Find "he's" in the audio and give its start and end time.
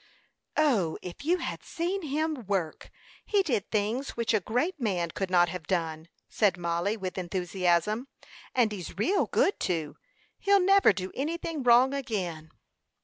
8.71-8.97